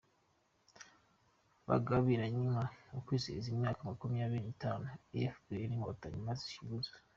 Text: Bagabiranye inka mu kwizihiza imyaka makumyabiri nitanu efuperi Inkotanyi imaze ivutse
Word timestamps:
Bagabiranye 1.67 2.39
inka 2.43 2.63
mu 2.91 2.99
kwizihiza 3.05 3.47
imyaka 3.53 3.81
makumyabiri 3.89 4.41
nitanu 4.45 4.85
efuperi 5.19 5.65
Inkotanyi 5.73 6.17
imaze 6.21 6.43
ivutse 6.63 6.91